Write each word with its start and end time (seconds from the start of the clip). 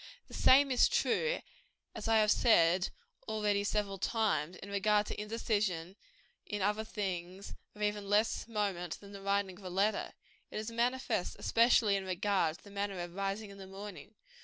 The 0.29 0.33
same 0.33 0.71
is 0.71 0.89
true, 0.89 1.41
as 1.93 2.07
I 2.07 2.17
have 2.17 2.31
said 2.31 2.89
already 3.27 3.63
several 3.63 3.99
times, 3.99 4.55
in 4.57 4.71
regard 4.71 5.05
to 5.05 5.21
indecision 5.21 5.95
in 6.43 6.63
other 6.63 6.83
things 6.83 7.53
of 7.75 7.83
even 7.83 8.09
less 8.09 8.47
moment 8.47 8.99
than 8.99 9.11
the 9.11 9.21
writing 9.21 9.59
of 9.59 9.63
a 9.63 9.69
letter. 9.69 10.13
It 10.49 10.57
is 10.57 10.71
manifest 10.71 11.35
especially 11.37 11.95
in 11.97 12.05
regard 12.05 12.57
to 12.57 12.63
the 12.63 12.71
matter 12.71 12.99
of 12.99 13.13
rising 13.13 13.51
in 13.51 13.59
the 13.59 13.67
morning. 13.67 14.15